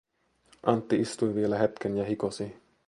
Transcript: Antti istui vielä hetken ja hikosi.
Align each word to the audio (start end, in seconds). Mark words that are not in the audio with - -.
Antti 0.65 0.95
istui 0.99 1.35
vielä 1.35 1.57
hetken 1.57 1.97
ja 1.97 2.05
hikosi. 2.05 2.55